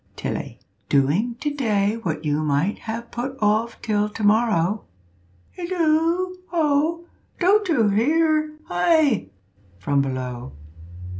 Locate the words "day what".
1.53-2.25